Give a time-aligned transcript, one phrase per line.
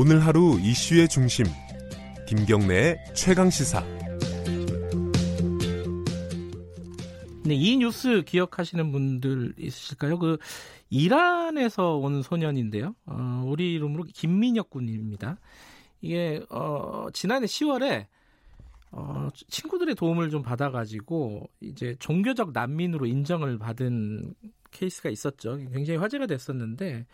[0.00, 1.44] 오늘 하루 이슈의 중심
[2.28, 3.84] 김경래의 최강 시사.
[7.44, 10.20] 네, 이 뉴스 기억하시는 분들 있으실까요?
[10.20, 10.38] 그
[10.88, 12.94] 이란에서 온 소년인데요.
[13.06, 15.36] 어, 우리 이름으로 김민혁 군입니다.
[16.00, 18.06] 이게 어, 지난해 10월에
[18.92, 24.32] 어, 친구들의 도움을 좀 받아가지고 이제 종교적 난민으로 인정을 받은
[24.70, 25.56] 케이스가 있었죠.
[25.72, 27.04] 굉장히 화제가 됐었는데,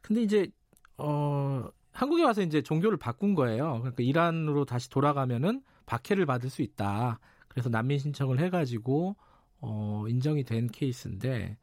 [0.00, 0.48] 근데 이제
[0.96, 3.78] 어, 한국에 와서 이제 종교를 바꾼 거예요.
[3.80, 7.18] 그러니까 이란으로 다시 돌아가면은 박해를 받을 수 있다.
[7.48, 9.16] 그래서 난민 신청을 해가지고
[9.60, 11.56] 어, 인정이 된 케이스인데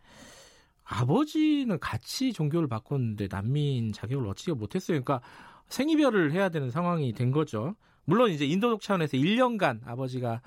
[0.84, 5.00] 아버지는 같이 종교를 바꿨는데 난민 자격을 얻지가 못했어요.
[5.02, 5.22] 그러니까
[5.68, 7.76] 생이별을 해야 되는 상황이 된 거죠.
[8.06, 10.42] 물론 이제 인도적 차원에서 1년간 아버지가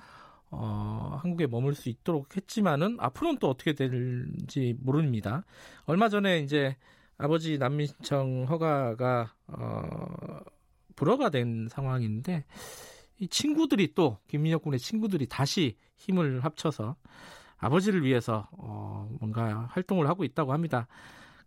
[0.51, 5.45] 어, 한국에 머물 수 있도록 했지만은 앞으로는 또 어떻게 될지 모릅니다.
[5.85, 6.75] 얼마 전에 이제
[7.17, 10.39] 아버지 난민 신청 허가가 어,
[10.95, 12.45] 불허가 된 상황인데
[13.19, 16.95] 이 친구들이 또 김민혁 군의 친구들이 다시 힘을 합쳐서
[17.57, 20.87] 아버지를 위해서 어, 뭔가 활동을 하고 있다고 합니다.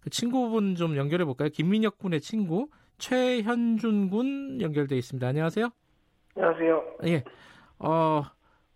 [0.01, 1.51] 그 친구분 좀 연결해 볼까요?
[1.51, 2.69] 김민혁 군의 친구
[2.99, 5.27] 최현준 군 연결돼 있습니다.
[5.27, 5.71] 안녕하세요.
[6.37, 6.97] 안녕하세요.
[7.07, 7.25] 예.
[7.79, 8.23] 어,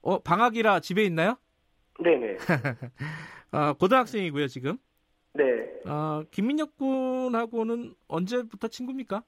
[0.02, 1.36] 어 방학이라 집에 있나요?
[2.00, 2.38] 네네.
[3.50, 4.78] 아, 고등학생이고요, 지금.
[5.34, 5.68] 네.
[5.86, 9.22] 아, 김민혁 군하고는 언제부터 친구입니까?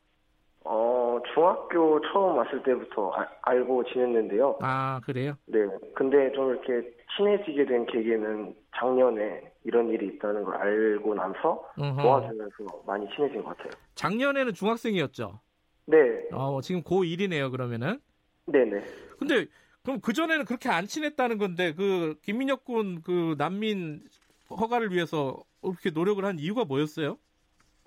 [0.64, 4.58] 어, 중학교 처음 왔을 때부터 아- 알고 지냈는데요.
[4.62, 5.34] 아, 그래요?
[5.46, 5.58] 네.
[5.94, 12.02] 근데 좀 이렇게 친해지게 된 계기는 작년에 이런 일이 있다는 걸 알고 나서 어허.
[12.02, 13.72] 도와주면서 많이 친해진 것 같아요.
[13.96, 15.40] 작년에는 중학생이었죠.
[15.86, 15.96] 네.
[16.32, 18.00] 어, 지금 고1이네요, 그러면은.
[18.46, 18.80] 네네.
[19.18, 19.46] 근데
[19.82, 24.02] 그럼 그 전에는 그렇게 안 친했다는 건데 그 김민혁 군 그 난민
[24.50, 25.36] 허가를 위해서
[25.72, 27.18] 그렇게 노력을 한 이유가 뭐였어요?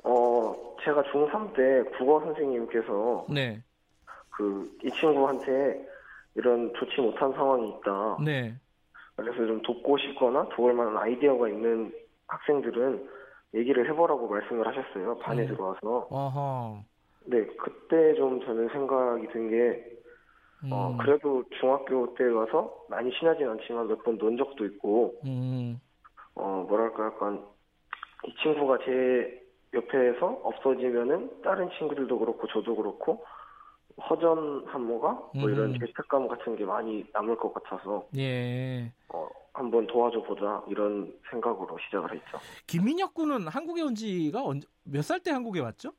[0.04, 3.64] 어, 제가 중3 때 국어 선생님께서 네,
[4.30, 5.86] 그, 이 친구한테
[6.36, 8.18] 이런 좋지 못한 상황이 있다.
[8.24, 8.56] 네,
[9.16, 11.92] 그래서 좀 돕고 싶거나 도울 만한 아이디어가 있는
[12.28, 13.10] 학생들은
[13.56, 15.18] 얘기를 해보라고 말씀을 하셨어요.
[15.20, 15.48] 반에 네.
[15.48, 16.08] 들어와서.
[16.10, 16.84] 어허.
[17.26, 20.00] 네, 그때 좀 저는 생각이 든 게,
[20.64, 25.80] 음, 어, 그래도 중학교 때 가서 많이 친하진 않지만 몇 번 논 적도 있고, 음,
[26.36, 27.46] 어, 뭐랄까, 약간,
[28.26, 29.42] 이 친구가 제
[29.74, 33.24] 옆에서 없어지면은 다른 친구들도 그렇고 저도 그렇고,
[34.10, 35.80] 허전 한모가 뭐 이런 음.
[35.80, 38.92] 죄책감 같은 게 많이 남을 것 같아서, 예.
[39.10, 42.38] 어, 한번 도와줘 보자, 이런 생각으로 시작을 했죠.
[42.68, 44.42] 김민혁 군은 한국에 온 지가
[44.86, 45.92] 몇 살 때 한국에 왔죠?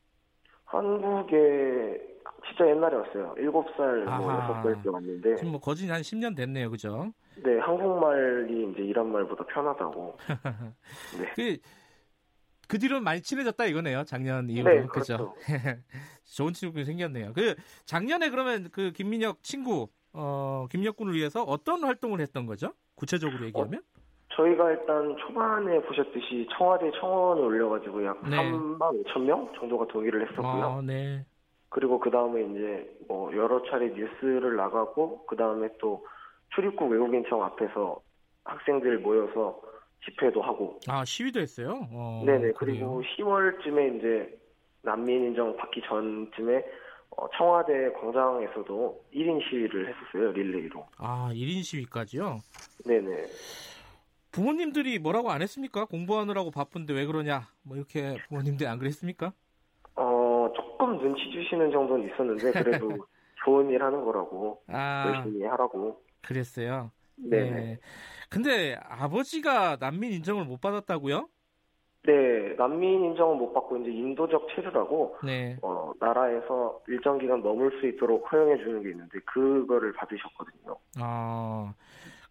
[0.64, 2.00] 한국에
[2.48, 3.34] 진짜 옛날에 왔어요.
[3.36, 4.62] 7살, 뭐 아하.
[4.62, 7.12] 6살 때 왔는데, 지금 뭐 거진 한 10년 됐네요, 그죠?
[7.36, 10.16] 네, 한국말이 이제 이란 말보다 편하다고.
[11.19, 11.32] 네.
[11.36, 11.56] 그,
[12.70, 14.70] 그 뒤로는 많이 친해졌다 이거네요, 작년 이후로.
[14.70, 15.34] 네, 그죠?
[15.34, 15.34] 그렇죠.
[16.36, 17.32] 좋은 친구가 생겼네요.
[17.34, 22.72] 그 작년에 그러면 그 김민혁 친구 어 김민혁 군을 위해서 어떤 활동을 했던 거죠?
[22.94, 23.82] 구체적으로 얘기하면?
[24.34, 28.36] 저희가 일단 초반에 보셨듯이 청와대 청원을 올려가지고 약 네.
[28.36, 30.64] 3만 5천 명 정도가 동의를 했었고요.
[30.64, 31.26] 어, 네.
[31.70, 36.06] 그리고 그 다음에 이제 뭐 여러 차례 뉴스를 나가고 그 다음에 또
[36.54, 38.00] 출입국 외국인청 앞에서
[38.44, 39.60] 학생들 모여서
[40.05, 40.78] 집회도 하고.
[40.88, 41.87] 아 시위도 했어요.
[41.93, 42.53] 어, 네네.
[42.53, 42.55] 그래요?
[42.56, 44.38] 그리고 10월쯤에 이제
[44.83, 46.65] 난민 인정 받기 전쯤에
[47.16, 50.87] 어, 청와대 광장에서도 1인 시위를 했었어요 릴레이로.
[50.97, 52.39] 아 1인 시위까지요.
[52.87, 53.27] 네네.
[54.33, 55.84] 부모님들이 뭐라고 안 했습니까?
[55.87, 57.49] 공부하느라고 바쁜데 왜 그러냐?
[57.62, 59.33] 뭐 이렇게 부모님들 안 그랬습니까?
[59.97, 62.89] 어, 조금 눈치 주시는 정도는 있었는데, 그래도
[63.44, 66.00] 좋은 일 하는 거라고, 아 열심히 하라고.
[66.22, 66.93] 그랬어요.
[67.16, 67.78] 네.
[68.30, 71.28] 근데 아버지가 난민 인정을 못 받았다고요?
[72.06, 75.58] 네, 난민 인정은 못 받고, 이제 인도적 체류라고, 네.
[75.60, 80.76] 어, 나라에서 일정 기간 머물 수 있도록 허용해 주는 게 있는데, 그거를 받으셨거든요.
[80.98, 81.74] 아,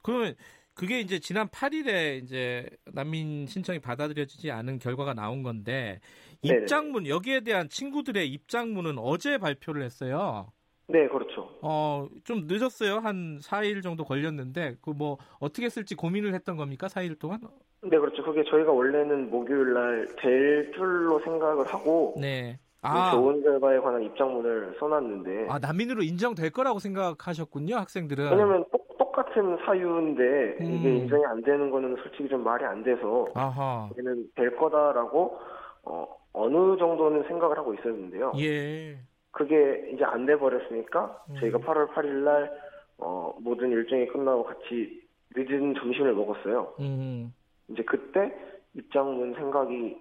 [0.02, 0.36] 그러면
[0.74, 6.00] 그게 이제 지난 8일에 이제 난민 신청이 받아들여지지 않은 결과가 나온 건데
[6.42, 6.62] 네네.
[6.62, 10.54] 입장문 여기에 대한 친구들의 입장문은 어제 발표를 했어요.
[10.92, 11.50] 네, 그렇죠.
[11.62, 12.96] 어, 좀 늦었어요.
[13.00, 16.88] 한 4일 정도 걸렸는데 그 뭐 어떻게 쓸지 고민을 했던 겁니까?
[16.88, 17.40] 4일 동안?
[17.84, 18.24] 네, 그렇죠.
[18.24, 22.60] 그게 저희가 원래는 목요일 날 될 줄로 생각을 하고, 네.
[22.82, 28.32] 그 아, 좋은 결과에 관한 입장문을 써놨는데, 아 난민으로 인정될 거라고 생각하셨군요, 학생들은.
[28.32, 30.98] 왜냐면 똑, 똑같은 사유인데, 이게 음.
[30.98, 33.90] 인정이 안 되는 거는 솔직히 좀 말이 안 돼서, 아하.
[33.98, 35.38] 얘는 될 거다라고
[35.84, 38.34] 어, 어느 정도는 생각을 하고 있었는데요.
[38.40, 38.98] 예.
[39.32, 41.36] 그게 이제 안 돼 버렸으니까 음.
[41.40, 42.52] 저희가 8월 8일 날
[42.98, 45.02] 어, 모든 일정이 끝나고 같이
[45.36, 46.74] 늦은 점심을 먹었어요.
[46.80, 47.34] 음.
[47.70, 48.34] 이제 그때
[48.74, 49.98] 입장문 생각이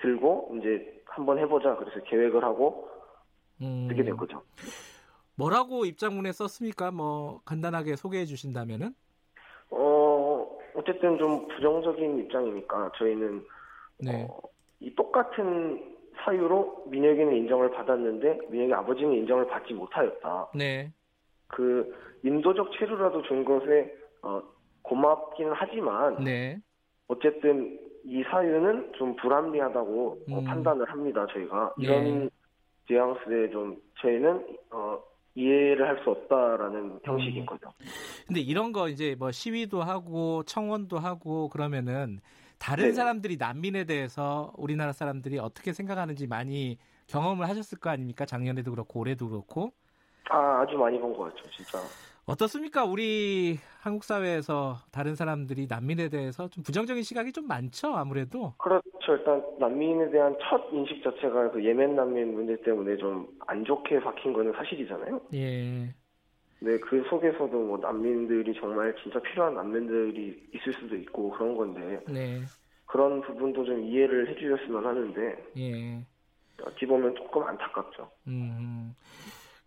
[0.00, 2.88] 들고 이제 한번 해보자 그래서 계획을 하고
[3.60, 4.42] 음, 쓰게 된 거죠.
[5.36, 6.90] 뭐라고 입장문에 썼습니까?
[6.90, 8.94] 뭐 간단하게 소개해 주신다면은?
[9.70, 13.44] 어 어쨌든 좀 부정적인 입장이니까 저희는
[13.98, 14.26] 네.
[14.28, 14.38] 어,
[14.80, 15.91] 이 똑같은
[16.24, 20.50] 사유로 민혁이는 인정을 받았는데 민혁이 아버지는 인정을 받지 못하였다.
[20.54, 20.92] 네.
[21.48, 24.42] 그 인도적 체류라도 준 것에 어,
[24.82, 26.58] 고맙기는 하지만 네.
[27.08, 30.44] 어쨌든 이 사유는 좀 불합리하다고 어, 음.
[30.44, 31.26] 판단을 합니다.
[31.32, 32.28] 저희가 이런 네.
[32.88, 34.98] 뉘앙스에 좀 저희는 어,
[35.34, 37.46] 이해를 할 수 없다라는 형식인 음.
[37.46, 37.72] 거죠.
[38.26, 42.20] 근데 이런 거 이제 뭐 시위도 하고 청원도 하고 그러면은
[42.62, 42.92] 다른 네.
[42.92, 46.78] 사람들이 난민에 대해서 우리나라 사람들이 어떻게 생각하는지 많이
[47.08, 48.24] 경험을 하셨을 거 아닙니까?
[48.24, 49.72] 작년에도 그렇고 올해도 그렇고.
[50.30, 51.78] 아, 아주 많이 본 것 같죠, 진짜.
[52.24, 52.84] 어떻습니까?
[52.84, 58.54] 우리 한국 사회에서 다른 사람들이 난민에 대해서 좀 부정적인 시각이 좀 많죠, 아무래도.
[58.58, 58.84] 그렇죠.
[59.08, 64.32] 일단 난민에 대한 첫 인식 자체가 그 예멘 난민 문제 때문에 좀 안 좋게 박힌
[64.32, 65.20] 거는 사실이잖아요.
[65.34, 65.94] 예.
[66.62, 72.00] 네, 그 속에서도 뭐 난민들이 정말 진짜 필요한 난민들이 있을 수도 있고 그런 건데.
[72.08, 72.40] 네.
[72.86, 75.44] 그런 부분도 좀 이해를 해주셨으면 하는데.
[75.58, 76.06] 예.
[76.62, 78.08] 어찌 보면 조금 안타깝죠.
[78.28, 78.94] 음.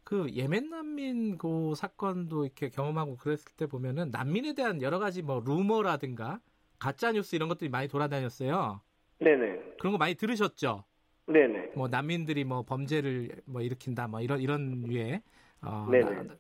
[0.05, 5.41] 그 예멘 난민 그 사건도 이렇게 경험하고 그랬을 때 보면은 난민에 대한 여러 가지 뭐
[5.45, 6.39] 루머라든가
[6.79, 8.79] 가짜 뉴스 이런 것들이 많이 돌아다녔어요.
[9.19, 9.75] 네네.
[9.79, 10.85] 그런 거 많이 들으셨죠?
[11.27, 11.71] 네네.
[11.75, 15.21] 뭐 난민들이 뭐 범죄를 뭐 일으킨다 뭐 이런 이런 류의
[15.65, 15.87] 어,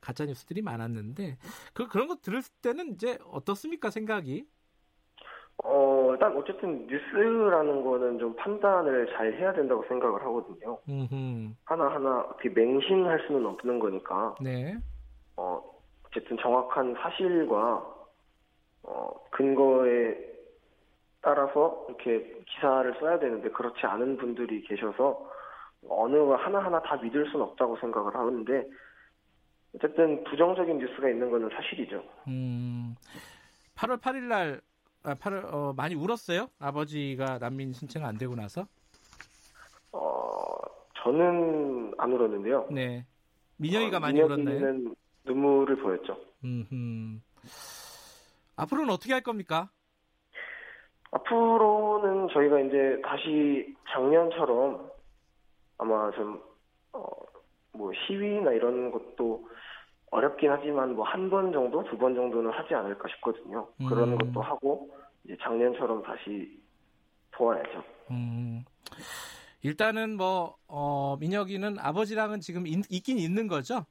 [0.01, 1.37] 가짜 뉴스들이 많았는데
[1.73, 4.47] 그 그런 거 들을 때는 이제 어떻습니까 생각이?
[5.63, 10.79] 어, 일단 어쨌든 뉴스라는 거는 좀 판단을 잘 해야 된다고 생각을 하거든요.
[10.87, 11.53] 음흠.
[11.63, 14.35] 하나하나 어떻게 맹신할 수는 없는 거니까.
[14.41, 14.77] 네.
[15.37, 15.61] 어,
[16.05, 17.95] 어쨌든 정확한 사실과
[18.83, 20.35] 어, 근거에
[21.21, 25.31] 따라서 이렇게 기사를 써야 되는데 그렇지 않은 분들이 계셔서
[25.89, 28.67] 어느 하나하나 다 믿을 수는 없다고 생각을 하는데
[29.75, 32.03] 어쨌든 부정적인 뉴스가 있는 거는 사실이죠.
[32.27, 32.95] 음.
[33.75, 34.61] 8월 8일 날
[35.03, 36.47] 아, 8월, 어, 많이 울었어요?
[36.59, 38.65] 아버지가 난민 신청 안 되고 나서?
[39.91, 40.57] 어,
[41.03, 42.67] 저는 안 울었는데요.
[42.71, 43.05] 네.
[43.57, 44.93] 민영이가 어, 많이 울었나요?
[45.25, 46.17] 눈물을 보였죠.
[46.43, 47.21] 음.
[48.55, 49.69] 앞으로는 어떻게 할 겁니까?
[51.11, 54.89] 앞으로는 저희가 이제 다시 작년처럼
[55.77, 56.41] 아마 좀,
[56.93, 57.07] 어,
[57.73, 59.47] 뭐 시위나 이런 것도
[60.35, 63.67] 어렵긴 하지만 뭐 한 번 정도, 두 번 정도는 하지 않을까 싶거든요.
[63.81, 63.87] 음.
[63.87, 64.89] 그런 것도 하고
[65.23, 66.59] 이제 작년처럼 다시
[67.31, 67.83] 도와야죠.
[68.11, 68.63] 음.
[69.61, 73.85] 일단은 뭐 어, 민혁이는 아버지랑은 지금 있, 있긴 있는 거죠?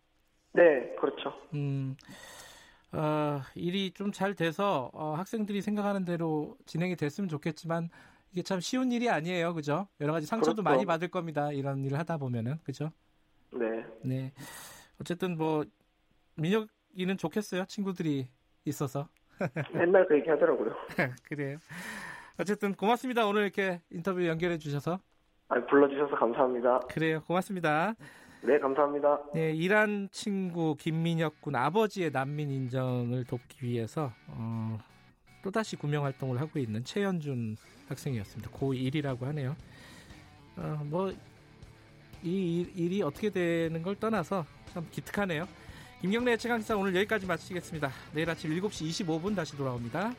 [0.53, 1.33] 네, 그렇죠.
[1.55, 1.97] 음.
[2.93, 7.89] 어, 일이 좀 잘 돼서 어, 학생들이 생각하는 대로 진행이 됐으면 좋겠지만
[8.33, 9.89] 이게 참 쉬운 일이 아니에요, 그죠?
[10.01, 10.75] 여러 가지 상처도 그렇죠.
[10.75, 11.53] 많이 받을 겁니다.
[11.53, 12.91] 이런 일을 하다 보면은, 그죠?
[13.53, 13.85] 네.
[14.03, 14.33] 네.
[15.01, 15.65] 어쨌든 뭐
[16.37, 17.65] 민혁이는 좋겠어요.
[17.67, 18.29] 친구들이
[18.65, 19.09] 있어서.
[19.73, 20.75] 맨날 그 얘기 하더라고요.
[21.29, 21.59] 그래요.
[22.39, 23.27] 어쨌든 고맙습니다.
[23.27, 24.99] 오늘 이렇게 인터뷰 연결해 주셔서.
[25.49, 26.81] 아, 불러주셔서 감사합니다.
[26.91, 27.23] 그래요.
[27.27, 27.95] 고맙습니다.
[28.43, 29.23] 네, 감사합니다.
[29.33, 34.79] 네, 이란 친구 김민혁 군 아버지의 난민 인정을 돕기 위해서 어,
[35.43, 37.57] 또다시 구명 활동을 하고 있는 최현준
[37.89, 38.51] 학생이었습니다.
[38.51, 39.57] 고1이라고 하네요.
[40.57, 41.13] 어, 뭐,
[42.23, 45.47] 이 일이 어떻게 되는 걸 떠나서 참 기특하네요.
[46.05, 47.91] 김경래 최강기사 오늘 여기까지 마치겠습니다.
[48.13, 50.13] 내일 아침 7시 25분 다시 돌아옵니다.